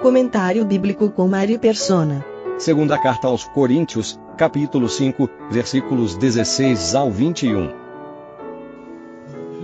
[0.00, 2.24] Comentário bíblico com Mari Persona.
[2.56, 7.68] Segunda carta aos Coríntios, capítulo 5, versículos 16 ao 21.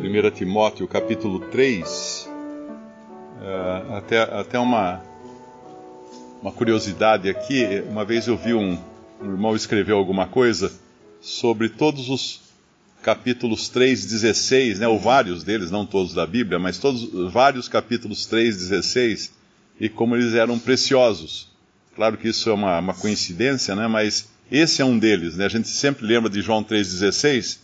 [0.00, 2.28] 1 Timóteo capítulo 3,
[3.38, 5.00] uh, até, até uma,
[6.42, 8.76] uma curiosidade aqui, uma vez eu vi um,
[9.22, 10.72] um irmão escrever alguma coisa
[11.20, 12.42] sobre todos os
[13.02, 18.26] capítulos 3, 16, né, ou vários deles, não todos da Bíblia, mas todos, vários capítulos
[18.26, 19.43] 3, 16,
[19.80, 21.52] e como eles eram preciosos.
[21.94, 25.36] Claro que isso é uma, uma coincidência, né, mas esse é um deles.
[25.36, 25.46] Né?
[25.46, 27.58] A gente sempre lembra de João 3,16,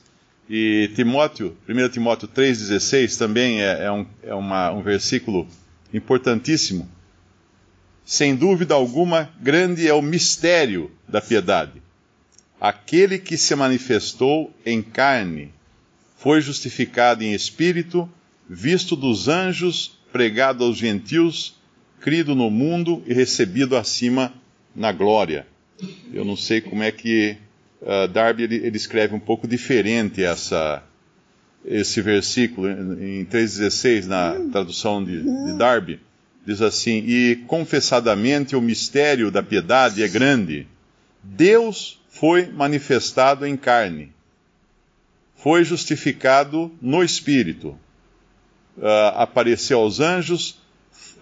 [0.53, 5.47] e Timóteo, 1 Timóteo 3,16 também é, é, um, é uma, um versículo
[5.95, 6.91] importantíssimo.
[8.05, 11.81] Sem dúvida alguma, grande é o mistério da piedade.
[12.61, 15.55] Aquele que se manifestou em carne
[16.19, 18.11] foi justificado em espírito,
[18.49, 21.60] visto dos anjos, pregado aos gentios,
[22.01, 24.33] crido no mundo e recebido acima
[24.75, 25.47] na glória.
[26.13, 27.37] Eu não sei como é que
[27.83, 30.83] uh, Darby ele, ele, escreve um pouco diferente essa,
[31.65, 36.01] esse versículo em 3,16 na tradução de, de Darby.
[36.47, 40.67] Diz assim: E confessadamente o mistério da piedade é grande.
[41.23, 44.13] Deus foi manifestado em carne,
[45.37, 47.79] foi justificado no Espírito,
[48.79, 50.60] uh, apareceu aos anjos,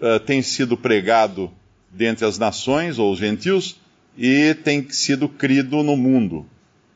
[0.01, 1.51] uh, tem sido pregado
[1.91, 3.77] dentre as nações ou os gentios
[4.17, 6.45] e tem sido crido no mundo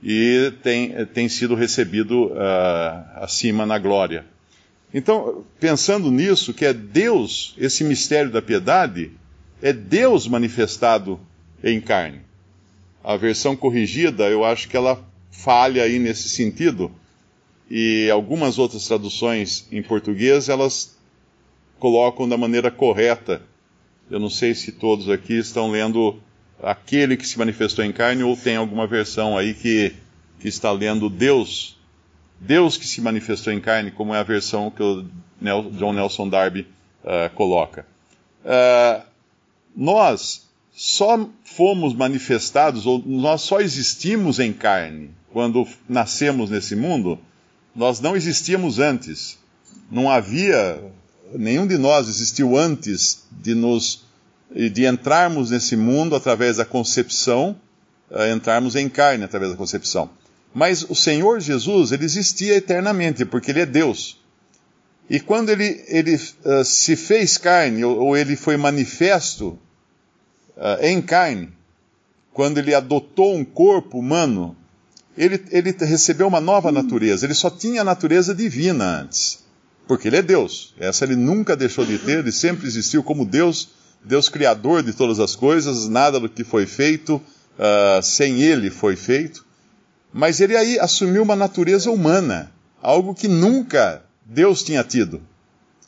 [0.03, 2.35] e tem, tem sido recebido uh,
[3.15, 4.25] acima na glória.
[4.93, 9.11] Então, pensando nisso, que é Deus, esse mistério da piedade,
[9.61, 11.19] é Deus manifestado
[11.63, 12.19] em carne.
[13.01, 16.91] A versão corrigida, eu acho que ela falha aí nesse sentido,
[17.71, 20.92] e algumas outras traduções em português, elas
[21.79, 23.41] colocam da maneira correta.
[24.09, 26.19] Eu não sei se todos aqui estão lendo
[26.61, 29.93] aquele que se manifestou em carne, ou tem alguma versão aí que,
[30.39, 31.77] que está lendo Deus,
[32.39, 35.05] Deus que se manifestou em carne, como é a versão que o
[35.71, 36.67] John Nelson Darby
[37.03, 37.85] uh, coloca.
[38.43, 39.03] Uh,
[39.75, 47.19] nós só fomos manifestados, ou nós só existimos em carne quando nascemos nesse mundo,
[47.75, 49.39] nós não existíamos antes.
[49.89, 50.79] Não havia,
[51.33, 54.03] nenhum de nós existiu antes de nos
[54.55, 57.55] de entrarmos nesse mundo através da concepção,
[58.11, 60.09] uh, entrarmos em carne através da concepção.
[60.53, 64.21] Mas o Senhor Jesus, ele existia eternamente, porque ele é Deus.
[65.09, 69.57] E quando ele, ele uh, se fez carne, ou, ou, ele foi manifesto
[70.55, 71.49] uh, em carne,
[72.31, 74.55] quando ele adotou um corpo humano,
[75.17, 77.25] ele, ele recebeu uma nova natureza.
[77.25, 79.42] Ele só tinha a natureza divina antes,
[79.87, 80.73] porque ele é Deus.
[80.79, 83.69] Essa ele nunca deixou de ter, ele sempre existiu como Deus
[84.05, 87.21] Deus criador de todas as coisas, nada do que foi feito
[87.57, 89.45] uh, sem ele foi feito.
[90.11, 92.51] Mas ele aí assumiu uma natureza humana,
[92.81, 95.21] algo que nunca Deus tinha tido.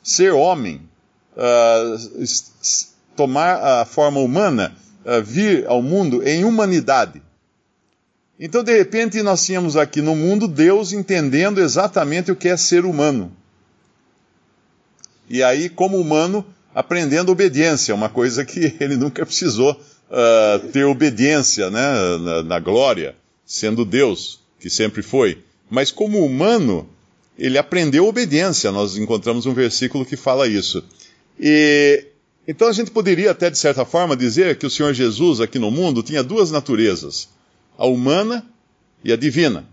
[0.02, 0.80] Ser homem,
[1.36, 2.24] uh,
[3.14, 4.74] tomar a forma humana,
[5.04, 7.22] uh, vir ao mundo em humanidade.
[8.38, 12.84] Então, de repente, nós tínhamos aqui no mundo Deus entendendo exatamente o que é ser
[12.84, 13.32] humano.
[15.28, 16.44] E aí, como humano,
[16.74, 23.16] aprendendo obediência, uma coisa que ele nunca precisou uh, ter obediência né, na, na, glória,
[23.44, 25.38] sendo Deus, que sempre foi.
[25.68, 26.88] Mas como humano,
[27.38, 28.70] ele aprendeu obediência.
[28.70, 30.84] Nós encontramos um versículo que fala isso.
[31.38, 32.04] E
[32.48, 35.70] então a gente poderia até de certa forma dizer que o Senhor Jesus aqui no
[35.70, 37.28] mundo tinha duas naturezas,
[37.76, 38.46] a humana
[39.02, 39.66] e a divina.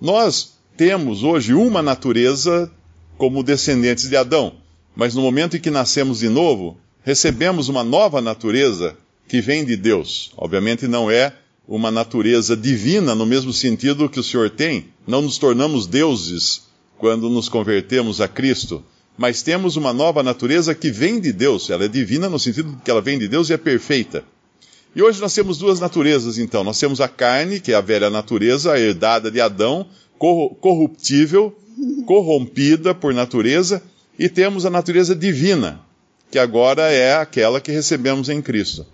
[0.00, 2.70] Nós temos hoje uma natureza
[3.16, 4.64] como descendentes de Adão
[4.94, 8.96] mas no momento em que nascemos de novo, recebemos uma nova natureza
[9.26, 10.32] que vem de Deus.
[10.36, 11.32] Obviamente não é
[11.66, 14.86] uma natureza divina no mesmo sentido que o Senhor tem.
[15.06, 16.62] Não nos tornamos deuses
[16.98, 18.84] quando nos convertemos a Cristo,
[19.18, 21.70] mas temos uma nova natureza que vem de Deus.
[21.70, 24.22] Ela é divina no sentido que ela vem de Deus e é perfeita.
[24.94, 26.62] E hoje nós temos duas naturezas, então.
[26.62, 31.56] Nós temos a carne, que é a velha natureza, a herdada de Adão, corruptível,
[32.06, 33.82] corrompida por natureza,
[34.18, 35.80] e temos a natureza divina,
[36.30, 38.86] que agora é aquela que recebemos em Cristo.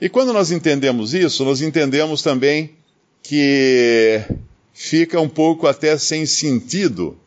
[0.00, 2.70] E quando nós entendemos isso, nós entendemos também
[3.22, 4.22] que
[4.72, 7.18] fica um pouco até sem sentido,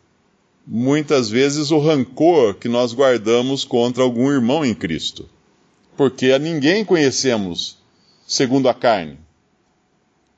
[0.65, 5.27] muitas vezes, o rancor que nós guardamos contra algum irmão em Cristo.
[5.98, 7.77] Porque a ninguém conhecemos
[8.25, 9.19] segundo a carne.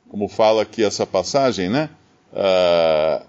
[0.10, 1.90] Como fala aqui essa passagem, né?
[2.32, 3.26] Uh,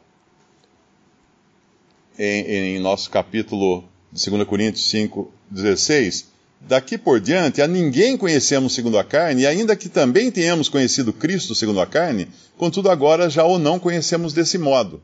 [2.18, 6.34] em, em nosso capítulo de 2 Coríntios 5, 16
[6.66, 11.12] Daqui por diante, a ninguém conhecemos segundo a carne, e ainda que também tenhamos conhecido
[11.12, 12.26] Cristo segundo a carne,
[12.56, 15.02] contudo agora já o não conhecemos desse modo.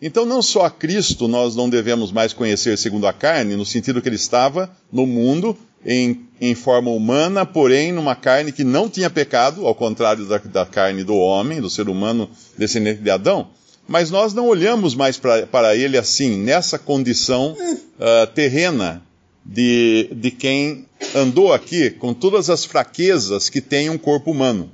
[0.00, 4.00] Então, não só a Cristo nós não devemos mais conhecer segundo a carne, no sentido
[4.00, 9.10] que ele estava no mundo, em, em forma humana, porém numa carne que não tinha
[9.10, 13.48] pecado, ao contrário da, da carne do homem, do ser humano descendente de Adão,
[13.86, 19.02] mas nós não olhamos mais para ele assim, nessa condição uh, terrena
[19.44, 24.70] de, de quem andou aqui com todas as fraquezas que tem um corpo humano.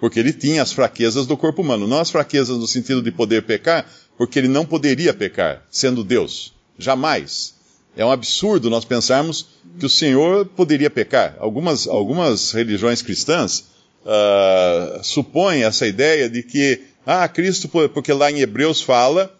[0.00, 3.42] Porque ele tinha as fraquezas do corpo humano, não as fraquezas no sentido de poder
[3.42, 3.84] pecar,
[4.16, 6.54] porque ele não poderia pecar, sendo Deus.
[6.78, 7.54] Jamais.
[7.96, 9.46] É um absurdo nós pensarmos
[9.78, 11.36] que o Senhor poderia pecar.
[11.40, 13.64] Algumas, algumas religiões cristãs
[14.04, 19.34] uh, supõem essa ideia de que, ah, Cristo, porque lá em Hebreus fala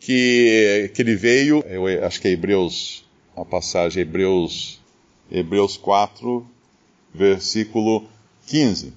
[0.00, 3.04] que, que ele veio, eu acho que é Hebreus
[3.36, 4.80] a passagem Hebreus,
[5.30, 6.44] Hebreus 4,
[7.14, 8.08] versículo
[8.48, 8.92] 15.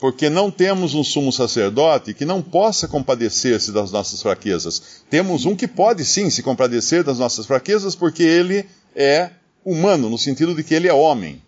[0.00, 5.02] Porque não temos um sumo sacerdote que não possa compadecer-se das nossas fraquezas.
[5.10, 8.64] Temos um que pode sim se compadecer das nossas fraquezas, porque ele
[8.96, 9.30] é
[9.62, 11.42] humano, no sentido de que ele é homem.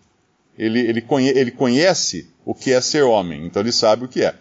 [0.57, 4.23] Ele, ele, conhe, ele conhece o que é ser homem, então ele sabe o que
[4.23, 4.35] é.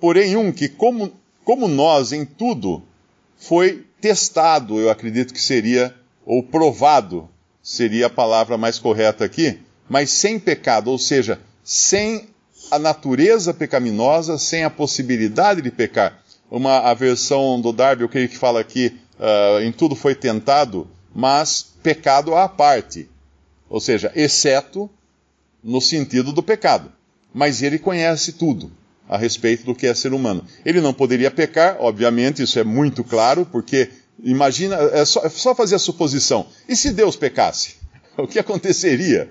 [0.00, 1.12] Porém, um que, como,
[1.44, 2.82] como nós em tudo,
[3.36, 7.28] foi testado, eu acredito que seria ou provado
[7.62, 9.58] seria a palavra mais correta aqui,
[9.88, 12.28] mas sem pecado, ou seja, sem
[12.70, 16.22] a natureza pecaminosa, sem a possibilidade de pecar.
[16.50, 20.88] Uma a versão do Darby, eu creio que fala aqui, uh, em tudo foi tentado,
[21.14, 23.08] mas pecado à parte.
[23.68, 24.88] Ou seja, exceto
[25.62, 26.92] no sentido do pecado.
[27.34, 28.72] Mas ele conhece tudo
[29.08, 30.44] a respeito do que é ser humano.
[30.64, 33.88] Ele não poderia pecar, obviamente, isso é muito claro, porque
[34.22, 36.46] Imagina, é só, é só fazer a suposição.
[36.68, 37.76] E se Deus pecasse?
[38.18, 39.28] O que aconteceria?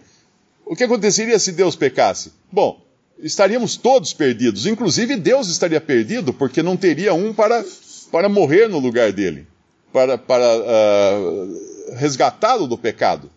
[0.66, 2.32] O que aconteceria se Deus pecasse?
[2.50, 2.82] Bom,
[3.20, 4.66] estaríamos todos perdidos.
[4.66, 7.66] Inclusive Deus estaria perdido, porque não teria um para,
[8.10, 9.46] para morrer no lugar dele,
[9.92, 13.30] para, para uh, resgatá-lo do pecado.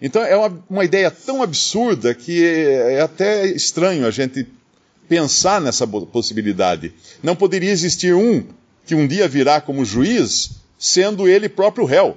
[0.00, 4.46] Então é uma, uma ideia tão absurda que é até estranho a gente
[5.08, 6.92] pensar nessa possibilidade.
[7.22, 8.44] Não poderia existir um
[8.84, 12.16] que um dia virá como juiz sendo ele próprio réu.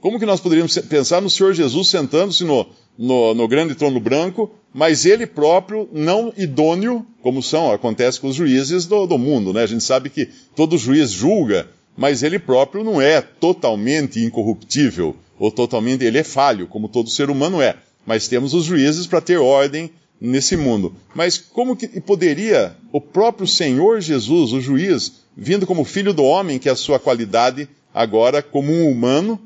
[0.00, 2.66] Como que nós poderíamos pensar no Senhor Jesus sentando-se no,
[2.98, 8.36] no, no, grande trono branco, mas ele próprio não idôneo, como são, acontece com os
[8.36, 9.62] juízes do, do mundo, né?
[9.62, 15.50] A gente sabe que todo juiz julga, mas ele próprio não é totalmente incorruptível, ou
[15.50, 17.76] totalmente, ele é falho, como todo ser humano é.
[18.06, 19.90] Mas temos os juízes para ter ordem
[20.20, 20.94] nesse mundo.
[21.14, 26.58] Mas como que poderia o próprio Senhor Jesus, o juiz, vindo como filho do homem,
[26.58, 29.40] que é a sua qualidade, agora como um humano,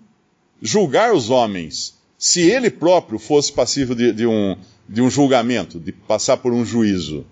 [0.61, 4.57] julgar os homens, se ele próprio fosse passível de, de, um,
[4.88, 7.25] de um julgamento, de passar por um juízo.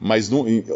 [0.00, 0.30] Mas,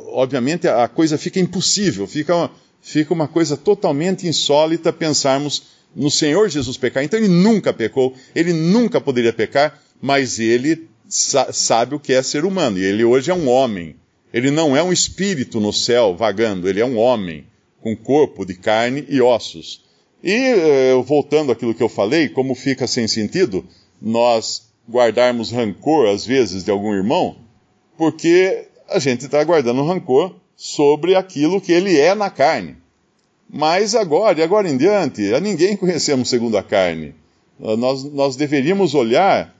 [0.09, 2.50] obviamente, a coisa fica impossível, fica uma,
[2.81, 7.03] fica uma coisa totalmente insólita pensarmos no Senhor Jesus pecar.
[7.03, 12.23] Então, ele nunca pecou, ele nunca poderia pecar, mas ele sa sabe o que é
[12.23, 13.97] ser humano, e ele hoje é um homem
[14.37, 17.47] ele não é um espírito no céu vagando, ele é um homem
[17.81, 19.83] com corpo de carne e ossos.
[20.23, 23.65] E eh, voltando àquilo que eu falei, como fica sem sentido
[23.99, 27.37] nós guardarmos rancor às vezes de algum irmão,
[27.97, 32.77] porque a gente está guardando rancor sobre aquilo que ele é na carne.
[33.49, 37.15] Mas agora, e agora em diante, a ninguém conhecemos segundo a carne.
[37.59, 39.56] Nós, nós deveríamos olhar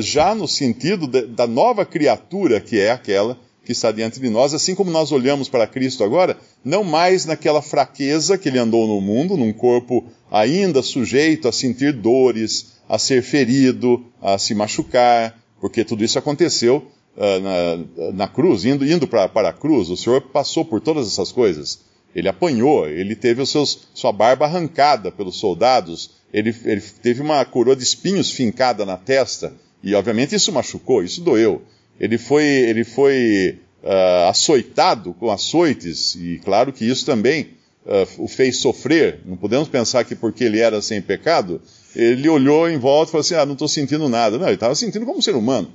[0.00, 4.74] já no sentido da nova criatura que é aquela que está diante de nós, assim
[4.74, 9.36] como nós olhamos para Cristo agora, não mais naquela fraqueza que ele andou no mundo,
[9.36, 16.02] num corpo ainda sujeito a sentir dores, a ser ferido, a se machucar, porque tudo
[16.02, 19.90] isso aconteceu uh, na, na, cruz, indo, indo para a cruz.
[19.90, 21.80] O Senhor passou por todas essas coisas.
[22.14, 27.44] Ele apanhou, ele teve os seus, sua barba arrancada pelos soldados, ele, ele teve uma
[27.44, 31.62] coroa de espinhos fincada na testa, e obviamente isso machucou, isso doeu.
[31.98, 37.50] Ele foi, ele foi uh, açoitado com açoites, e claro que isso também
[37.84, 41.60] uh, o fez sofrer, não podemos pensar que porque ele era sem pecado,
[41.94, 44.38] ele olhou em volta e falou assim: Ah, não estou sentindo nada.
[44.38, 45.72] Não, ele estava sentindo como ser humano.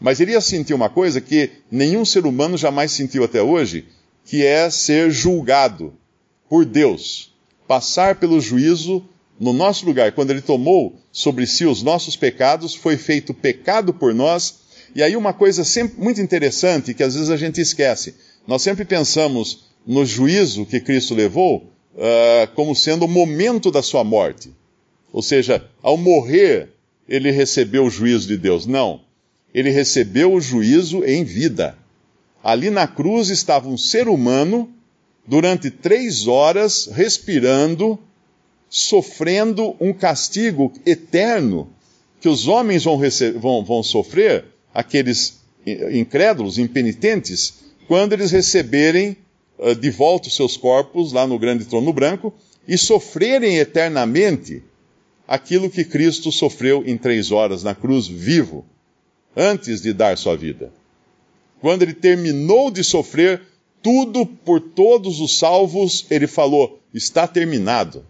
[0.00, 3.86] Mas ele ia sentir uma coisa que nenhum ser humano jamais sentiu até hoje,
[4.24, 5.94] que é ser julgado
[6.48, 7.32] por Deus.
[7.66, 9.04] Passar pelo juízo
[9.38, 10.12] no nosso lugar.
[10.12, 14.60] Quando ele tomou sobre si os nossos pecados, foi feito pecado por nós.
[14.94, 18.14] E aí, uma coisa sempre muito interessante que às vezes a gente esquece:
[18.46, 24.04] nós sempre pensamos no juízo que Cristo levou uh, como sendo o momento da sua
[24.04, 24.50] morte.
[25.12, 26.70] Ou seja, ao morrer,
[27.08, 28.66] ele recebeu o juízo de Deus.
[28.66, 29.00] Não.
[29.54, 31.76] Ele recebeu o juízo em vida.
[32.42, 34.72] Ali na cruz estava um ser humano
[35.26, 37.98] durante três horas respirando,
[38.74, 41.68] sofrendo um castigo eterno
[42.22, 42.98] que os homens vão,
[43.38, 47.52] vão, vão sofrer, aqueles incrédulos, impenitentes,
[47.86, 49.14] quando eles receberem
[49.58, 52.32] uh, de volta os seus corpos lá no grande trono branco
[52.66, 54.62] e sofrerem eternamente
[55.28, 58.64] aquilo que Cristo sofreu em três horas na cruz, vivo,
[59.36, 60.72] antes de dar sua vida.
[61.60, 63.42] Quando ele terminou de sofrer
[63.82, 68.06] tudo por todos os salvos, ele falou: está terminado.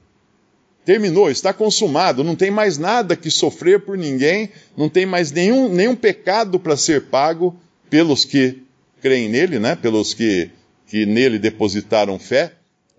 [0.84, 5.68] Terminou, está consumado, não tem mais nada que sofrer por ninguém, não tem mais nenhum,
[5.68, 7.54] nenhum pecado para ser pago
[7.88, 8.62] pelos que
[9.00, 9.76] creem nele, né?
[9.76, 10.50] pelos que,
[10.86, 12.52] que nele depositaram fé.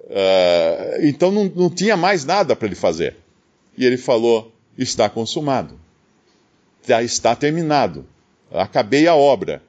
[0.03, 3.17] Uh, então não, não tinha mais nada para ele fazer.
[3.77, 5.77] E ele falou: está consumado,
[7.01, 8.05] está terminado,
[8.51, 9.61] acabei a obra.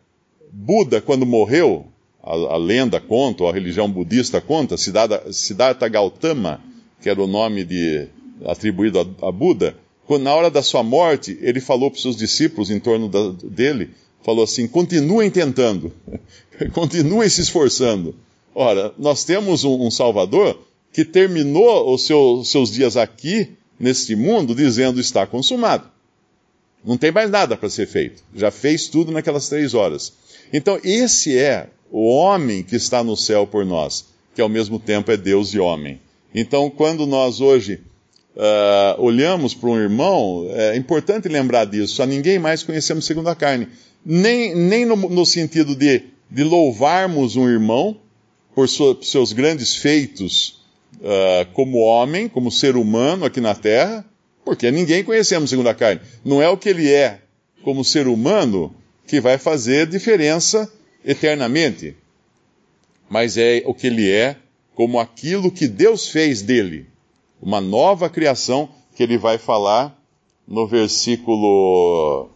[0.53, 1.87] Buda, quando morreu,
[2.23, 6.61] a, a lenda conta, ou a religião budista conta, Siddhartha, Siddhartha Gautama,
[7.05, 8.09] que era o nome de,
[8.47, 12.17] atribuído a, a Buda, quando, na hora da sua morte, ele falou para os seus
[12.17, 13.91] discípulos em torno da, dele,
[14.23, 15.93] falou assim: continuem tentando,
[16.73, 18.15] continuem se esforçando.
[18.55, 20.59] Ora, nós temos um, um Salvador
[20.95, 25.87] que terminou os seu, seus dias aqui, neste mundo, dizendo está consumado.
[26.83, 28.23] Não tem mais nada para ser feito.
[28.35, 30.15] Já fez tudo naquelas três horas.
[30.51, 35.13] Então, esse é o homem que está no céu por nós, que ao mesmo tempo
[35.13, 36.01] é Deus e homem.
[36.35, 37.81] Então, quando nós hoje
[38.35, 42.03] uh, olhamos para um irmão, é importante lembrar disso.
[42.03, 43.69] A ninguém mais conhecemos segundo a carne.
[44.05, 47.97] Nem, nem no, no sentido de, de louvarmos um irmão
[48.55, 50.61] por seus grandes feitos
[50.97, 54.05] uh, como homem, como ser humano aqui na terra,
[54.45, 56.01] porque ninguém conhecemos segundo a carne.
[56.25, 57.21] Não é o que ele é
[57.63, 58.75] como ser humano
[59.07, 60.71] que vai fazer diferença
[61.05, 61.97] eternamente,
[63.09, 64.37] mas é o que ele é
[64.75, 66.87] como aquilo que Deus fez dele,
[67.41, 69.97] uma nova criação que ele vai falar
[70.47, 72.29] no versículo.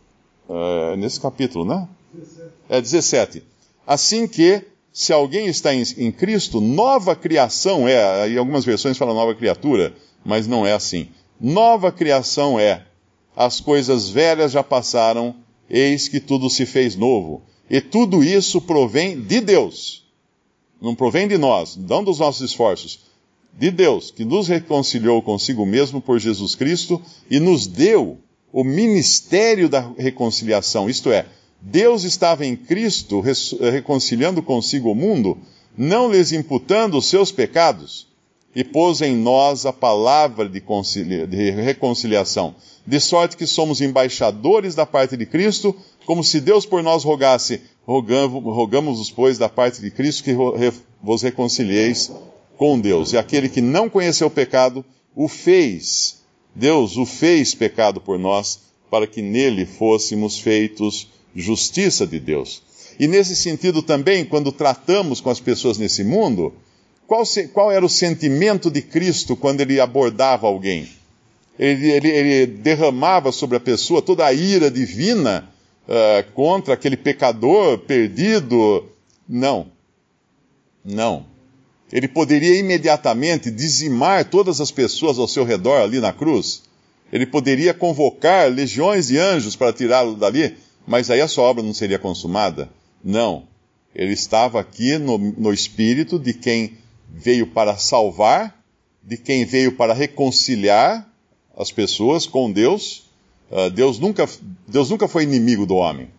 [0.48, 1.86] Uh, nesse capítulo, né?
[2.14, 2.50] 17.
[2.70, 3.42] É 17.
[3.86, 8.28] Assim que, se alguém está em, em Cristo, nova criação é.
[8.30, 11.08] Em algumas versões fala nova criatura, mas não é assim.
[11.38, 12.84] Nova criação é.
[13.36, 15.34] As coisas velhas já passaram,
[15.68, 17.42] eis que tudo se fez novo.
[17.70, 20.07] E tudo isso provém de Deus
[20.80, 23.00] não provém de nós, não dos nossos esforços,
[23.52, 28.18] de Deus, que nos reconciliou consigo mesmo por Jesus Cristo e nos deu
[28.52, 30.88] o ministério da reconciliação.
[30.88, 31.26] Isto é,
[31.60, 35.36] Deus estava em Cristo reconciliando consigo o mundo,
[35.76, 38.06] não lhes imputando os seus pecados,
[38.54, 40.60] e pôs em nós a palavra de,
[41.26, 42.54] de reconciliação,
[42.86, 47.60] de sorte que somos embaixadores da parte de Cristo, como se Deus por nós rogasse,
[47.88, 50.36] rogamos-vos, pois, da parte de Cristo, que
[51.02, 52.12] vos reconcilieis
[52.58, 53.12] com Deus.
[53.14, 54.84] E aquele que não conheceu o pecado,
[55.16, 56.18] o fez.
[56.54, 62.62] Deus o fez pecado por nós, para que nele fôssemos feitos justiça de Deus.
[63.00, 66.52] E nesse sentido também, quando tratamos com as pessoas nesse mundo,
[67.06, 70.88] qual, se, qual era o sentimento de Cristo quando ele abordava alguém?
[71.58, 75.48] Ele, ele, ele derramava sobre a pessoa toda a ira divina
[75.88, 78.84] uh, contra aquele pecador perdido.
[79.28, 79.68] Não.
[80.84, 81.26] Não.
[81.90, 86.62] Ele poderia imediatamente dizimar todas as pessoas ao seu redor ali na cruz.
[87.10, 91.72] Ele poderia convocar legiões de anjos para tirá-lo dali, mas aí a sua obra não
[91.72, 92.68] seria consumada.
[93.02, 93.44] Não.
[93.94, 96.76] Ele estava aqui no, no espírito de quem
[97.10, 98.62] veio para salvar,
[99.02, 101.08] de quem veio para reconciliar
[101.56, 103.07] as pessoas com Deus
[103.50, 104.28] Uh, Deus, nunca,
[104.66, 106.10] Deus nunca foi inimigo do homem.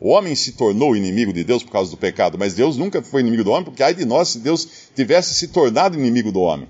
[0.00, 3.20] O homem se tornou inimigo de Deus por causa do pecado, mas Deus nunca foi
[3.20, 6.68] inimigo do homem, porque ai de nós se Deus tivesse se tornado inimigo do homem.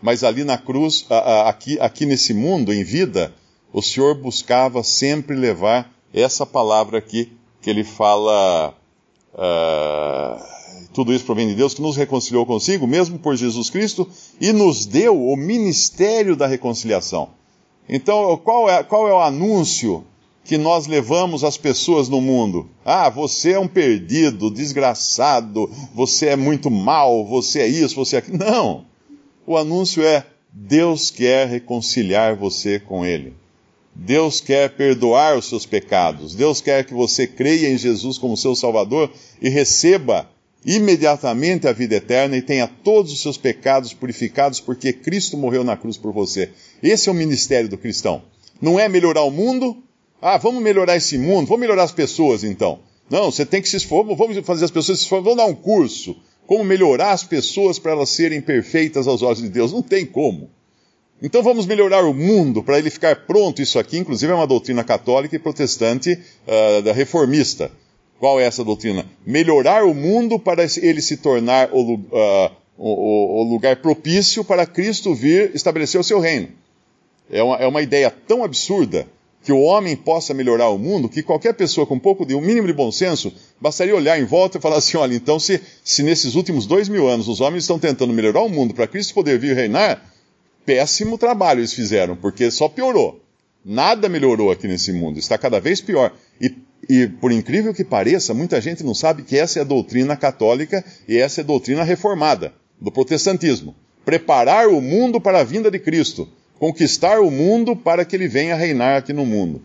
[0.00, 1.04] Mas ali na cruz,
[1.46, 3.34] aqui, aqui nesse mundo, em vida,
[3.72, 8.74] o Senhor buscava sempre levar essa palavra aqui, que ele fala.
[9.34, 10.42] Uh,
[10.92, 14.08] tudo isso provém de Deus, que nos reconciliou consigo, mesmo por Jesus Cristo,
[14.40, 17.30] e nos deu o ministério da reconciliação.
[17.92, 20.04] Então, qual é, qual é o anúncio
[20.44, 22.70] que nós levamos às pessoas no mundo?
[22.84, 28.18] Ah, você é um perdido, desgraçado, você é muito mal, você é isso, você é
[28.20, 28.38] aquilo.
[28.38, 28.84] Não!
[29.44, 33.34] O anúncio é: Deus quer reconciliar você com Ele.
[33.92, 36.36] Deus quer perdoar os seus pecados.
[36.36, 39.10] Deus quer que você creia em Jesus como seu Salvador
[39.42, 40.30] e receba
[40.64, 45.76] imediatamente a vida eterna e tenha todos os seus pecados purificados porque Cristo morreu na
[45.76, 46.50] cruz por você.
[46.82, 48.22] Esse é o ministério do cristão.
[48.60, 49.82] Não é melhorar o mundo.
[50.20, 52.80] Ah, vamos melhorar esse mundo, vamos melhorar as pessoas então.
[53.08, 55.54] Não, você tem que se esforçar, vamos fazer as pessoas se esforçar, vamos dar um
[55.54, 56.16] curso.
[56.46, 59.72] Como melhorar as pessoas para elas serem perfeitas aos olhos de Deus.
[59.72, 60.50] Não tem como.
[61.22, 63.60] Então vamos melhorar o mundo para ele ficar pronto.
[63.60, 67.70] Isso aqui, inclusive, é uma doutrina católica e protestante uh, da reformista.
[68.20, 69.06] Qual é essa doutrina?
[69.26, 75.14] Melhorar o mundo para ele se tornar o, uh, o, o lugar propício para Cristo
[75.14, 76.48] vir estabelecer o seu reino.
[77.30, 79.08] É uma, é uma ideia tão absurda
[79.42, 82.42] que o homem possa melhorar o mundo, que qualquer pessoa com um pouco de um
[82.42, 86.02] mínimo de bom senso bastaria olhar em volta e falar assim: olha, então se, se
[86.02, 89.38] nesses últimos dois mil anos os homens estão tentando melhorar o mundo para Cristo poder
[89.38, 90.04] vir reinar,
[90.66, 93.18] péssimo trabalho eles fizeram, porque só piorou.
[93.64, 96.12] Nada melhorou aqui nesse mundo, está cada vez pior.
[96.38, 96.54] E,
[96.90, 100.84] e, por incrível que pareça, muita gente não sabe que essa é a doutrina católica
[101.06, 103.76] e essa é a doutrina reformada do protestantismo.
[104.04, 106.28] Preparar o mundo para a vinda de Cristo,
[106.58, 109.62] conquistar o mundo para que ele venha reinar aqui no mundo.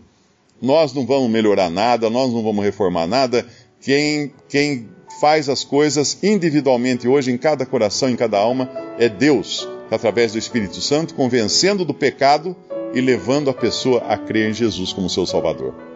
[0.62, 3.44] Nós não vamos melhorar nada, nós não vamos reformar nada.
[3.80, 4.88] Quem, quem
[5.20, 10.38] faz as coisas individualmente hoje em cada coração, em cada alma, é Deus através do
[10.38, 12.54] Espírito Santo, convencendo do pecado
[12.94, 15.95] e levando a pessoa a crer em Jesus como seu Salvador.